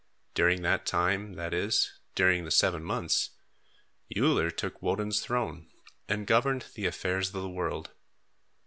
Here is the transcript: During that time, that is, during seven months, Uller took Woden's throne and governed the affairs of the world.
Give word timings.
During 0.33 0.63
that 0.63 0.87
time, 0.87 1.33
that 1.33 1.53
is, 1.53 1.99
during 2.15 2.49
seven 2.49 2.83
months, 2.83 3.37
Uller 4.17 4.49
took 4.49 4.81
Woden's 4.81 5.19
throne 5.21 5.67
and 6.09 6.25
governed 6.25 6.65
the 6.73 6.87
affairs 6.87 7.27
of 7.27 7.39
the 7.39 7.47
world. 7.47 7.91